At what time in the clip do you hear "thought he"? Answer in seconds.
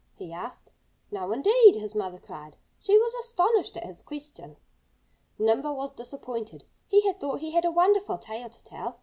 7.19-7.51